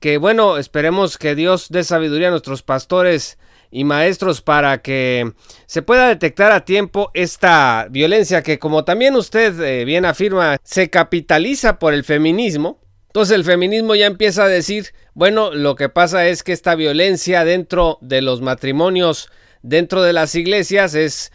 que 0.00 0.18
bueno, 0.18 0.58
esperemos 0.58 1.16
que 1.16 1.34
Dios 1.34 1.68
dé 1.70 1.82
sabiduría 1.82 2.28
a 2.28 2.30
nuestros 2.30 2.62
pastores 2.62 3.38
y 3.70 3.84
maestros 3.84 4.42
para 4.42 4.82
que 4.82 5.32
se 5.66 5.80
pueda 5.82 6.08
detectar 6.08 6.52
a 6.52 6.64
tiempo 6.64 7.10
esta 7.14 7.86
violencia 7.90 8.42
que 8.42 8.58
como 8.58 8.84
también 8.84 9.16
usted 9.16 9.58
eh, 9.60 9.84
bien 9.86 10.04
afirma 10.04 10.58
se 10.62 10.90
capitaliza 10.90 11.78
por 11.78 11.94
el 11.94 12.04
feminismo 12.04 12.83
entonces 13.14 13.36
el 13.36 13.44
feminismo 13.44 13.94
ya 13.94 14.06
empieza 14.06 14.42
a 14.42 14.48
decir, 14.48 14.86
bueno, 15.12 15.54
lo 15.54 15.76
que 15.76 15.88
pasa 15.88 16.26
es 16.26 16.42
que 16.42 16.50
esta 16.50 16.74
violencia 16.74 17.44
dentro 17.44 17.96
de 18.00 18.22
los 18.22 18.40
matrimonios, 18.40 19.30
dentro 19.62 20.02
de 20.02 20.12
las 20.12 20.34
iglesias, 20.34 20.96
es, 20.96 21.30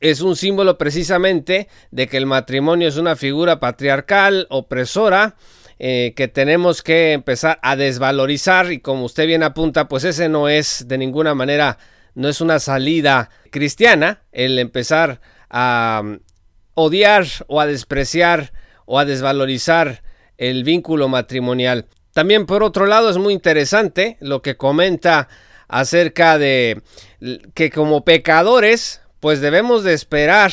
es 0.00 0.20
un 0.20 0.36
símbolo 0.36 0.76
precisamente 0.76 1.68
de 1.90 2.06
que 2.06 2.18
el 2.18 2.26
matrimonio 2.26 2.86
es 2.86 2.98
una 2.98 3.16
figura 3.16 3.60
patriarcal, 3.60 4.46
opresora, 4.50 5.36
eh, 5.78 6.12
que 6.14 6.28
tenemos 6.28 6.82
que 6.82 7.14
empezar 7.14 7.58
a 7.62 7.76
desvalorizar 7.76 8.70
y 8.70 8.80
como 8.80 9.06
usted 9.06 9.26
bien 9.26 9.42
apunta, 9.42 9.88
pues 9.88 10.04
ese 10.04 10.28
no 10.28 10.50
es 10.50 10.84
de 10.86 10.98
ninguna 10.98 11.34
manera, 11.34 11.78
no 12.14 12.28
es 12.28 12.42
una 12.42 12.58
salida 12.58 13.30
cristiana 13.50 14.20
el 14.32 14.58
empezar 14.58 15.22
a 15.48 16.02
um, 16.04 16.18
odiar 16.74 17.24
o 17.46 17.58
a 17.58 17.66
despreciar 17.66 18.52
o 18.84 18.98
a 18.98 19.06
desvalorizar 19.06 20.02
el 20.38 20.64
vínculo 20.64 21.08
matrimonial. 21.08 21.86
También 22.12 22.46
por 22.46 22.62
otro 22.62 22.86
lado 22.86 23.10
es 23.10 23.18
muy 23.18 23.32
interesante 23.32 24.16
lo 24.20 24.42
que 24.42 24.56
comenta 24.56 25.28
acerca 25.68 26.38
de 26.38 26.82
que 27.54 27.70
como 27.70 28.04
pecadores 28.04 29.00
pues 29.20 29.40
debemos 29.40 29.84
de 29.84 29.94
esperar 29.94 30.52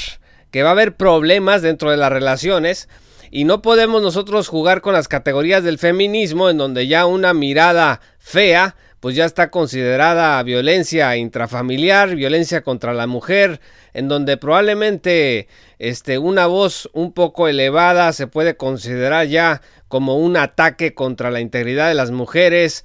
que 0.51 0.63
va 0.63 0.69
a 0.69 0.71
haber 0.71 0.95
problemas 0.95 1.61
dentro 1.61 1.91
de 1.91 1.97
las 1.97 2.11
relaciones 2.11 2.87
y 3.31 3.43
no 3.43 3.61
podemos 3.61 4.01
nosotros 4.01 4.47
jugar 4.47 4.81
con 4.81 4.93
las 4.93 5.07
categorías 5.07 5.63
del 5.63 5.77
feminismo 5.77 6.49
en 6.49 6.57
donde 6.57 6.87
ya 6.87 7.05
una 7.05 7.33
mirada 7.33 7.99
fea 8.17 8.75
pues 8.99 9.15
ya 9.15 9.25
está 9.25 9.49
considerada 9.49 10.41
violencia 10.43 11.15
intrafamiliar, 11.15 12.15
violencia 12.15 12.61
contra 12.61 12.93
la 12.93 13.07
mujer, 13.07 13.61
en 13.93 14.07
donde 14.07 14.37
probablemente 14.37 15.47
este, 15.79 16.17
una 16.17 16.45
voz 16.45 16.89
un 16.93 17.13
poco 17.13 17.47
elevada 17.47 18.11
se 18.11 18.27
puede 18.27 18.57
considerar 18.57 19.27
ya 19.27 19.61
como 19.87 20.17
un 20.17 20.35
ataque 20.35 20.93
contra 20.93 21.31
la 21.31 21.39
integridad 21.39 21.87
de 21.87 21.95
las 21.95 22.11
mujeres. 22.11 22.83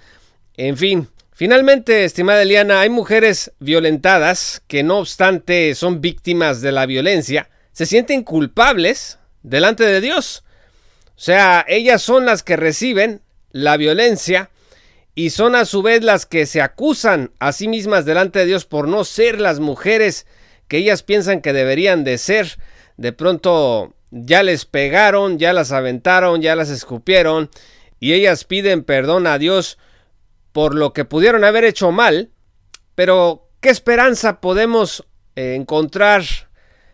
En 0.56 0.76
fin, 0.76 1.08
finalmente, 1.32 2.04
estimada 2.04 2.42
Eliana, 2.42 2.80
hay 2.80 2.90
mujeres 2.90 3.52
violentadas 3.58 4.62
que 4.68 4.84
no 4.84 4.98
obstante 4.98 5.74
son 5.74 6.00
víctimas 6.00 6.60
de 6.60 6.70
la 6.72 6.86
violencia, 6.86 7.50
se 7.72 7.84
sienten 7.84 8.22
culpables 8.22 9.18
delante 9.42 9.84
de 9.84 10.00
Dios. 10.00 10.44
O 11.16 11.20
sea, 11.20 11.64
ellas 11.68 12.00
son 12.00 12.26
las 12.26 12.42
que 12.42 12.56
reciben 12.56 13.22
la 13.50 13.76
violencia 13.76 14.50
y 15.16 15.30
son 15.30 15.56
a 15.56 15.64
su 15.64 15.82
vez 15.82 16.02
las 16.02 16.26
que 16.26 16.46
se 16.46 16.60
acusan 16.60 17.32
a 17.40 17.52
sí 17.52 17.66
mismas 17.66 18.04
delante 18.04 18.40
de 18.40 18.46
Dios 18.46 18.64
por 18.66 18.86
no 18.86 19.04
ser 19.04 19.40
las 19.40 19.58
mujeres 19.60 20.26
que 20.68 20.78
ellas 20.78 21.02
piensan 21.02 21.40
que 21.40 21.52
deberían 21.52 22.04
de 22.04 22.18
ser. 22.18 22.58
De 22.96 23.12
pronto 23.12 23.94
ya 24.10 24.42
les 24.42 24.64
pegaron, 24.64 25.38
ya 25.38 25.52
las 25.52 25.72
aventaron, 25.72 26.40
ya 26.40 26.54
las 26.56 26.70
escupieron 26.70 27.50
y 28.00 28.12
ellas 28.12 28.44
piden 28.44 28.84
perdón 28.84 29.26
a 29.26 29.38
Dios 29.38 29.78
por 30.52 30.74
lo 30.74 30.92
que 30.92 31.04
pudieron 31.04 31.44
haber 31.44 31.64
hecho 31.64 31.90
mal. 31.90 32.30
Pero, 32.94 33.48
¿qué 33.60 33.70
esperanza 33.70 34.40
podemos 34.40 35.04
encontrar 35.34 36.22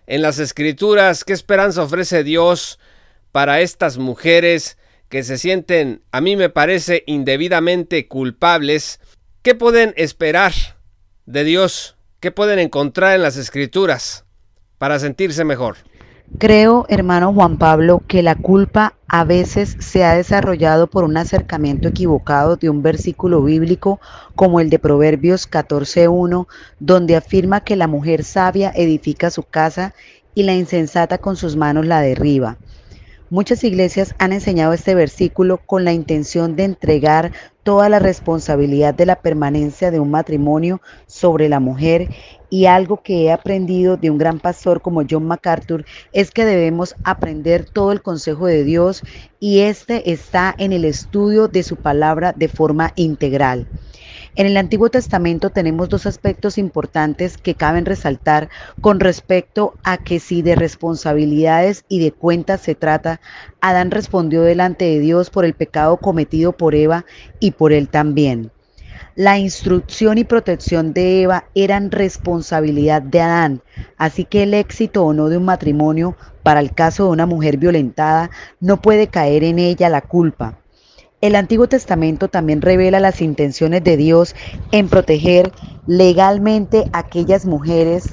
en 0.07 0.23
las 0.23 0.39
escrituras? 0.39 1.25
¿Qué 1.25 1.35
esperanza 1.35 1.83
ofrece 1.83 2.25
Dios 2.25 2.79
para 3.33 3.61
estas 3.61 3.99
mujeres? 3.99 4.79
que 5.11 5.25
se 5.25 5.37
sienten, 5.39 6.05
a 6.13 6.21
mí 6.21 6.37
me 6.37 6.51
parece, 6.51 7.03
indebidamente 7.05 8.07
culpables, 8.07 9.01
¿qué 9.43 9.57
pueden 9.57 9.93
esperar 9.97 10.53
de 11.27 11.43
Dios? 11.43 11.97
¿Qué 12.21 12.31
pueden 12.31 12.61
encontrar 12.61 13.17
en 13.17 13.23
las 13.23 13.37
escrituras 13.37 14.25
para 14.79 15.01
sentirse 15.01 15.45
mejor? 15.45 15.79
Creo, 16.39 16.87
hermano 16.89 17.33
Juan 17.35 17.59
Pablo, 17.59 18.03
que 18.09 18.23
la 18.23 18.35
culpa 18.35 18.99
a 19.09 19.25
veces 19.25 19.77
se 19.79 20.05
ha 20.05 20.15
desarrollado 20.15 20.87
por 20.89 21.05
un 21.05 21.17
acercamiento 21.19 21.87
equivocado 21.89 22.57
de 22.57 22.71
un 22.71 22.83
versículo 22.83 23.43
bíblico 23.45 24.01
como 24.35 24.59
el 24.61 24.71
de 24.71 24.79
Proverbios 24.79 25.47
14.1, 25.47 26.47
donde 26.79 27.15
afirma 27.17 27.61
que 27.61 27.77
la 27.77 27.87
mujer 27.89 28.25
sabia 28.25 28.73
edifica 28.75 29.31
su 29.31 29.45
casa 29.45 29.95
y 30.35 30.45
la 30.45 30.55
insensata 30.55 31.19
con 31.19 31.37
sus 31.37 31.57
manos 31.57 31.85
la 31.87 32.01
derriba. 32.01 32.59
Muchas 33.33 33.63
iglesias 33.63 34.13
han 34.19 34.33
enseñado 34.33 34.73
este 34.73 34.93
versículo 34.97 35.59
con 35.65 35.85
la 35.85 35.93
intención 35.93 36.57
de 36.57 36.65
entregar 36.65 37.31
toda 37.63 37.89
la 37.89 38.01
responsabilidad 38.01 38.93
de 38.93 39.07
la 39.07 39.15
permanencia 39.15 39.93
de 39.93 40.01
un 40.01 40.11
matrimonio 40.11 40.83
sobre 41.07 41.49
la 41.49 41.61
mujer 41.61 42.11
y 42.49 42.67
algo 42.67 43.05
que 43.05 43.23
he 43.27 43.33
aprendido 43.33 43.97
de 43.97 44.11
un 44.11 44.19
gran 44.19 44.41
pastor 44.41 44.83
como 44.83 45.05
John 45.09 45.29
MacArthur 45.29 45.85
es 46.11 46.33
que 46.33 46.45
debemos 46.45 46.97
aprender 47.05 47.71
todo 47.71 47.93
el 47.93 48.03
consejo 48.03 48.47
de 48.47 48.65
Dios 48.65 49.05
y 49.39 49.61
este 49.61 50.11
está 50.11 50.53
en 50.59 50.73
el 50.73 50.85
estudio 50.85 51.47
de 51.47 51.63
su 51.63 51.77
palabra 51.77 52.33
de 52.37 52.49
forma 52.49 52.91
integral. 52.97 53.69
En 54.37 54.47
el 54.47 54.57
Antiguo 54.57 54.91
Testamento 54.91 55.51
tenemos 55.51 55.89
dos 55.89 56.07
aspectos 56.07 56.57
importantes 56.57 57.37
que 57.37 57.57
caben 57.57 57.85
resaltar 57.85 58.49
con 58.81 59.01
respecto 59.01 59.75
a 59.83 59.99
que 59.99 60.21
si 60.21 60.41
de 60.41 60.55
responsabilidades 60.55 61.85
y 61.89 61.99
de 61.99 62.13
cuentas 62.13 62.61
se 62.61 62.77
trata, 62.77 63.21
Adán 63.61 63.91
respondió 63.91 64.43
delante 64.43 64.85
de 64.85 65.01
Dios 65.01 65.31
por 65.31 65.45
el 65.45 65.55
pecado 65.55 65.97
cometido 65.97 66.53
por 66.53 66.77
Eva 66.77 67.05
y 67.41 67.51
por 67.51 67.73
él 67.73 67.89
también. 67.89 68.53
La 69.17 69.37
instrucción 69.37 70.17
y 70.19 70.25
protección 70.25 70.93
de 70.93 71.23
Eva 71.23 71.47
eran 71.57 71.91
responsabilidad 71.91 73.03
de 73.03 73.21
Adán, 73.21 73.63
así 73.99 74.25
que 74.25 74.45
el 74.45 74.55
éxito 74.55 75.05
o 75.05 75.13
no 75.13 75.29
de 75.29 75.39
un 75.39 75.45
matrimonio 75.45 76.17
para 76.45 76.61
el 76.61 76.73
caso 76.73 77.07
de 77.07 77.11
una 77.11 77.27
mujer 77.27 77.57
violentada 77.57 78.31
no 78.61 78.81
puede 78.81 79.09
caer 79.09 79.43
en 79.43 79.59
ella 79.59 79.89
la 79.89 80.03
culpa. 80.03 80.60
El 81.21 81.37
Antiguo 81.37 81.67
Testamento 81.67 82.29
también 82.29 82.63
revela 82.63 82.99
las 82.99 83.21
intenciones 83.21 83.85
de 83.85 83.99
Dios 83.99 84.35
en 84.73 84.89
proteger 84.89 85.53
legalmente 85.87 86.87
a 86.93 87.01
aquellas 87.01 87.45
mujeres 87.45 88.09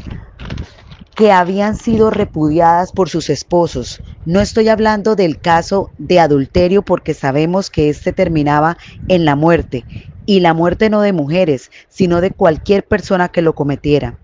que 1.16 1.32
habían 1.32 1.76
sido 1.76 2.10
repudiadas 2.10 2.92
por 2.92 3.08
sus 3.10 3.30
esposos. 3.30 4.02
No 4.26 4.42
estoy 4.42 4.68
hablando 4.68 5.16
del 5.16 5.40
caso 5.40 5.90
de 5.98 6.20
adulterio 6.20 6.82
porque 6.82 7.14
sabemos 7.14 7.70
que 7.70 7.90
éste 7.90 8.12
terminaba 8.12 8.78
en 9.08 9.24
la 9.24 9.38
muerte, 9.38 9.86
y 10.26 10.42
la 10.42 10.54
muerte 10.54 10.90
no 10.90 11.00
de 11.00 11.14
mujeres, 11.14 11.72
sino 11.88 12.20
de 12.20 12.32
cualquier 12.32 12.86
persona 12.86 13.30
que 13.30 13.42
lo 13.42 13.56
cometiera. 13.56 14.20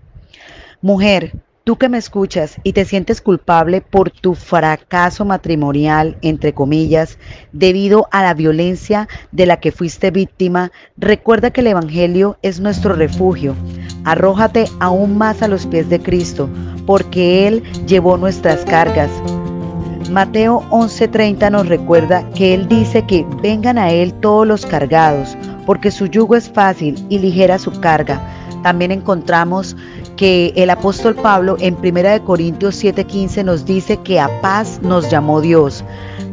Mujer, 0.82 1.32
Tú 1.64 1.76
que 1.76 1.88
me 1.88 1.96
escuchas 1.96 2.56
y 2.62 2.74
te 2.74 2.84
sientes 2.84 3.22
culpable 3.22 3.80
por 3.80 4.10
tu 4.10 4.34
fracaso 4.34 5.24
matrimonial, 5.24 6.18
entre 6.20 6.52
comillas, 6.52 7.18
debido 7.52 8.06
a 8.10 8.22
la 8.22 8.34
violencia 8.34 9.08
de 9.32 9.46
la 9.46 9.58
que 9.58 9.72
fuiste 9.72 10.10
víctima, 10.10 10.72
recuerda 10.98 11.50
que 11.50 11.62
el 11.62 11.68
Evangelio 11.68 12.36
es 12.42 12.60
nuestro 12.60 12.92
refugio. 12.92 13.54
Arrójate 14.04 14.66
aún 14.80 15.16
más 15.16 15.40
a 15.40 15.48
los 15.48 15.66
pies 15.66 15.88
de 15.88 16.00
Cristo, 16.00 16.50
porque 16.84 17.48
Él 17.48 17.62
llevó 17.86 18.18
nuestras 18.18 18.62
cargas. 18.66 19.10
Mateo 20.10 20.62
11:30 20.68 21.50
nos 21.50 21.66
recuerda 21.66 22.28
que 22.34 22.52
Él 22.52 22.68
dice 22.68 23.06
que 23.06 23.24
vengan 23.42 23.78
a 23.78 23.90
Él 23.90 24.12
todos 24.20 24.46
los 24.46 24.66
cargados, 24.66 25.34
porque 25.64 25.90
su 25.90 26.08
yugo 26.08 26.36
es 26.36 26.50
fácil 26.50 27.02
y 27.08 27.20
ligera 27.20 27.58
su 27.58 27.70
carga. 27.80 28.20
También 28.62 28.92
encontramos 28.92 29.76
que 30.16 30.52
el 30.56 30.70
apóstol 30.70 31.14
Pablo 31.14 31.56
en 31.60 31.76
1 31.76 32.24
Corintios 32.24 32.82
7:15 32.82 33.44
nos 33.44 33.64
dice 33.64 33.96
que 33.98 34.20
a 34.20 34.28
paz 34.40 34.80
nos 34.82 35.10
llamó 35.10 35.40
Dios. 35.40 35.84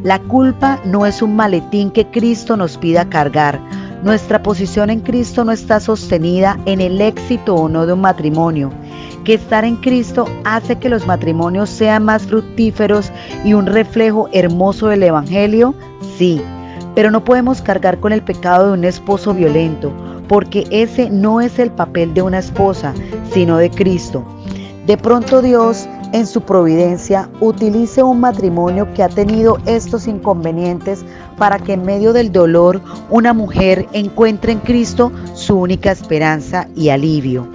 La 0.02 0.18
culpa 0.18 0.80
no 0.84 1.06
es 1.06 1.22
un 1.22 1.36
maletín 1.36 1.90
que 1.90 2.06
Cristo 2.06 2.56
nos 2.56 2.76
pida 2.76 3.08
cargar. 3.08 3.60
Nuestra 4.02 4.42
posición 4.42 4.90
en 4.90 5.00
Cristo 5.00 5.44
no 5.44 5.52
está 5.52 5.78
sostenida 5.78 6.58
en 6.66 6.80
el 6.80 7.00
éxito 7.00 7.54
o 7.54 7.68
no 7.68 7.86
de 7.86 7.92
un 7.92 8.00
matrimonio. 8.00 8.70
Que 9.24 9.34
estar 9.34 9.64
en 9.64 9.76
Cristo 9.76 10.26
hace 10.44 10.76
que 10.76 10.88
los 10.88 11.06
matrimonios 11.06 11.70
sean 11.70 12.04
más 12.04 12.26
fructíferos 12.26 13.12
y 13.44 13.54
un 13.54 13.66
reflejo 13.66 14.28
hermoso 14.32 14.88
del 14.88 15.04
Evangelio, 15.04 15.72
sí, 16.18 16.42
pero 16.96 17.12
no 17.12 17.22
podemos 17.22 17.62
cargar 17.62 18.00
con 18.00 18.12
el 18.12 18.22
pecado 18.22 18.66
de 18.66 18.72
un 18.72 18.84
esposo 18.84 19.32
violento 19.32 19.92
porque 20.28 20.66
ese 20.70 21.10
no 21.10 21.40
es 21.40 21.58
el 21.58 21.70
papel 21.70 22.14
de 22.14 22.22
una 22.22 22.38
esposa, 22.38 22.94
sino 23.32 23.58
de 23.58 23.70
Cristo. 23.70 24.24
De 24.86 24.96
pronto 24.96 25.42
Dios, 25.42 25.88
en 26.12 26.26
su 26.26 26.40
providencia, 26.40 27.28
utilice 27.40 28.02
un 28.02 28.20
matrimonio 28.20 28.92
que 28.94 29.02
ha 29.02 29.08
tenido 29.08 29.58
estos 29.66 30.08
inconvenientes 30.08 31.04
para 31.38 31.58
que 31.58 31.74
en 31.74 31.84
medio 31.84 32.12
del 32.12 32.32
dolor 32.32 32.80
una 33.08 33.32
mujer 33.32 33.86
encuentre 33.92 34.52
en 34.52 34.58
Cristo 34.58 35.12
su 35.34 35.58
única 35.58 35.92
esperanza 35.92 36.66
y 36.74 36.88
alivio. 36.88 37.46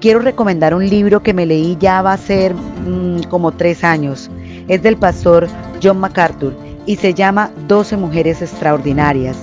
Quiero 0.00 0.20
recomendar 0.20 0.74
un 0.74 0.88
libro 0.88 1.22
que 1.22 1.34
me 1.34 1.46
leí 1.46 1.76
ya 1.80 2.02
va 2.02 2.12
a 2.14 2.18
ser 2.18 2.54
mm, 2.54 3.22
como 3.30 3.52
tres 3.52 3.84
años. 3.84 4.30
Es 4.66 4.82
del 4.82 4.96
pastor 4.96 5.46
John 5.82 5.98
MacArthur 5.98 6.54
y 6.86 6.96
se 6.96 7.14
llama 7.14 7.50
12 7.68 7.96
mujeres 7.96 8.42
extraordinarias 8.42 9.36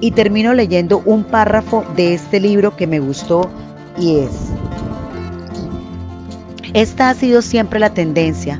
y 0.00 0.10
termino 0.12 0.54
leyendo 0.54 1.02
un 1.04 1.24
párrafo 1.24 1.84
de 1.96 2.14
este 2.14 2.40
libro 2.40 2.76
que 2.76 2.86
me 2.86 3.00
gustó 3.00 3.50
y 3.98 4.18
es, 4.18 4.50
esta 6.74 7.10
ha 7.10 7.14
sido 7.14 7.40
siempre 7.40 7.78
la 7.78 7.94
tendencia. 7.94 8.58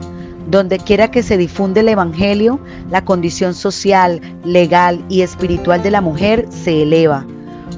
Donde 0.48 0.78
quiera 0.78 1.10
que 1.10 1.22
se 1.22 1.36
difunde 1.36 1.80
el 1.80 1.88
Evangelio, 1.88 2.60
la 2.90 3.04
condición 3.04 3.54
social, 3.54 4.20
legal 4.44 5.04
y 5.08 5.22
espiritual 5.22 5.82
de 5.82 5.90
la 5.90 6.00
mujer 6.00 6.46
se 6.50 6.82
eleva. 6.82 7.26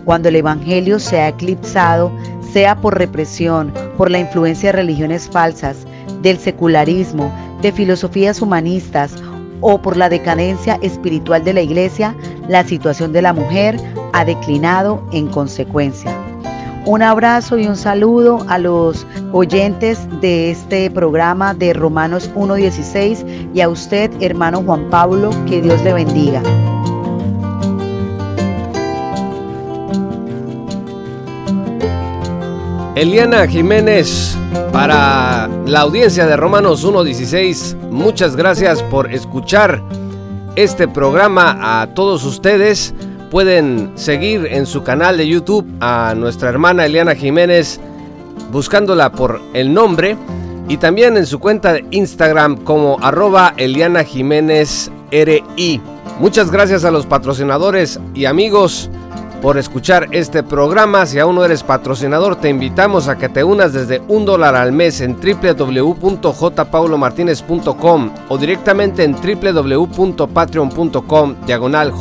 Cuando 0.04 0.28
el 0.28 0.36
Evangelio 0.36 0.98
se 0.98 1.20
ha 1.20 1.28
eclipsado, 1.28 2.12
sea 2.52 2.76
por 2.76 2.98
represión, 2.98 3.72
por 3.96 4.10
la 4.10 4.18
influencia 4.18 4.68
de 4.68 4.76
religiones 4.76 5.28
falsas, 5.30 5.86
del 6.20 6.38
secularismo, 6.38 7.32
de 7.62 7.72
filosofías 7.72 8.42
humanistas 8.42 9.14
o 9.60 9.80
por 9.80 9.96
la 9.96 10.08
decadencia 10.08 10.78
espiritual 10.82 11.44
de 11.44 11.54
la 11.54 11.62
iglesia, 11.62 12.14
la 12.48 12.64
situación 12.64 13.12
de 13.12 13.22
la 13.22 13.32
mujer 13.32 13.76
ha 14.12 14.24
declinado 14.24 15.02
en 15.12 15.28
consecuencia. 15.28 16.12
Un 16.86 17.02
abrazo 17.02 17.58
y 17.58 17.66
un 17.66 17.76
saludo 17.76 18.46
a 18.48 18.58
los 18.58 19.06
oyentes 19.32 20.06
de 20.20 20.52
este 20.52 20.88
programa 20.88 21.52
de 21.52 21.72
Romanos 21.72 22.30
1.16 22.36 23.50
y 23.52 23.60
a 23.60 23.68
usted, 23.68 24.10
hermano 24.20 24.62
Juan 24.62 24.88
Pablo, 24.88 25.30
que 25.48 25.60
Dios 25.60 25.82
le 25.82 25.92
bendiga. 25.92 26.40
Eliana 32.94 33.46
Jiménez, 33.48 34.38
para 34.72 35.50
la 35.66 35.80
audiencia 35.80 36.26
de 36.26 36.36
Romanos 36.36 36.86
1.16, 36.86 37.90
muchas 37.90 38.36
gracias 38.36 38.84
por 38.84 39.12
escuchar 39.12 39.82
este 40.54 40.86
programa 40.86 41.82
a 41.82 41.88
todos 41.88 42.24
ustedes. 42.24 42.94
Pueden 43.32 43.90
seguir 43.96 44.46
en 44.46 44.64
su 44.64 44.84
canal 44.84 45.16
de 45.16 45.26
YouTube 45.26 45.66
a 45.80 46.14
nuestra 46.16 46.50
hermana 46.50 46.86
Eliana 46.86 47.16
Jiménez 47.16 47.80
buscándola 48.52 49.10
por 49.10 49.40
el 49.54 49.74
nombre 49.74 50.16
y 50.68 50.76
también 50.76 51.16
en 51.16 51.26
su 51.26 51.40
cuenta 51.40 51.72
de 51.72 51.84
Instagram 51.90 52.58
como 52.58 52.98
arroba 53.02 53.52
Eliana 53.56 54.04
Jiménez 54.04 54.92
RI. 55.10 55.80
Muchas 56.20 56.52
gracias 56.52 56.84
a 56.84 56.92
los 56.92 57.06
patrocinadores 57.06 57.98
y 58.14 58.26
amigos 58.26 58.88
por 59.46 59.58
escuchar 59.58 60.08
este 60.10 60.42
programa. 60.42 61.06
Si 61.06 61.20
aún 61.20 61.36
no 61.36 61.44
eres 61.44 61.62
patrocinador, 61.62 62.34
te 62.34 62.48
invitamos 62.48 63.06
a 63.06 63.16
que 63.16 63.28
te 63.28 63.44
unas 63.44 63.72
desde 63.72 64.02
un 64.08 64.24
dólar 64.24 64.56
al 64.56 64.72
mes 64.72 65.00
en 65.00 65.14
www.jpaulomartinez.com 65.14 68.10
o 68.28 68.38
directamente 68.38 69.04
en 69.04 69.14
www.patreon.com 69.14 71.36
diagonal 71.46 71.94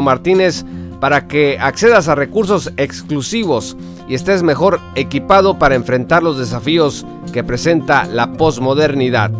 Martínez 0.00 0.64
para 1.00 1.28
que 1.28 1.58
accedas 1.60 2.08
a 2.08 2.14
recursos 2.14 2.72
exclusivos 2.78 3.76
y 4.08 4.14
estés 4.14 4.42
mejor 4.42 4.80
equipado 4.94 5.58
para 5.58 5.74
enfrentar 5.74 6.22
los 6.22 6.38
desafíos 6.38 7.04
que 7.34 7.44
presenta 7.44 8.06
la 8.06 8.32
posmodernidad. 8.32 9.30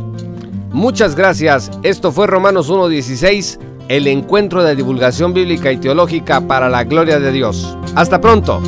Muchas 0.72 1.16
gracias. 1.16 1.70
Esto 1.84 2.12
fue 2.12 2.26
Romanos 2.26 2.70
1.16 2.70 3.58
el 3.90 4.06
encuentro 4.06 4.62
de 4.62 4.76
divulgación 4.76 5.34
bíblica 5.34 5.72
y 5.72 5.76
teológica 5.76 6.40
para 6.42 6.68
la 6.68 6.84
gloria 6.84 7.18
de 7.18 7.32
Dios. 7.32 7.76
Hasta 7.96 8.20
pronto. 8.20 8.62